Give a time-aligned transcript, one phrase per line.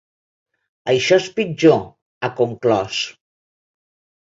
[0.93, 1.85] Això és pitjor,
[2.29, 3.05] ha conclòs.